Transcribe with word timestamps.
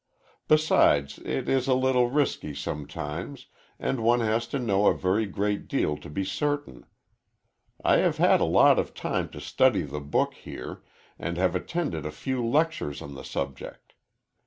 Besides, 0.47 1.19
it 1.19 1.47
is 1.47 1.67
a 1.67 1.75
little 1.75 2.09
risky, 2.09 2.55
sometimes, 2.55 3.45
and 3.77 4.01
one 4.01 4.21
has 4.21 4.47
to 4.47 4.57
know 4.57 4.87
a 4.87 4.97
very 4.97 5.27
great 5.27 5.67
deal 5.67 5.95
to 5.97 6.09
be 6.09 6.25
certain. 6.25 6.87
I 7.85 7.97
have 7.97 8.17
had 8.17 8.41
a 8.41 8.45
lot 8.45 8.79
of 8.79 8.95
time 8.95 9.29
to 9.29 9.39
study 9.39 9.83
the 9.83 9.99
book 10.01 10.33
here, 10.33 10.81
and 11.19 11.37
have 11.37 11.55
attended 11.55 12.07
a 12.07 12.11
few 12.11 12.43
lectures 12.43 12.99
on 13.03 13.13
the 13.13 13.23
subject. 13.23 13.93